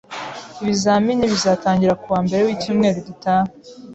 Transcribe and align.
Ibizamini 0.61 1.31
bizatangira 1.33 1.93
ku 2.01 2.05
wa 2.13 2.19
mbere 2.25 2.41
wicyumweru 2.47 2.99
gitaha. 3.07 3.49